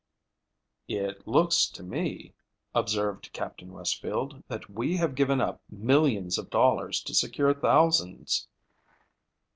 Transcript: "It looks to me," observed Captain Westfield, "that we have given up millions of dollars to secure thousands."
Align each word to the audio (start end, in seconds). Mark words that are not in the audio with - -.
"It 0.87 1.27
looks 1.27 1.67
to 1.67 1.83
me," 1.83 2.33
observed 2.73 3.31
Captain 3.33 3.71
Westfield, 3.71 4.43
"that 4.47 4.67
we 4.67 4.97
have 4.97 5.13
given 5.13 5.39
up 5.39 5.61
millions 5.69 6.39
of 6.39 6.49
dollars 6.49 7.03
to 7.03 7.13
secure 7.13 7.53
thousands." 7.53 8.47